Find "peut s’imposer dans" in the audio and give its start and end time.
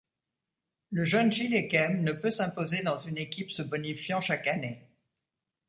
2.11-2.97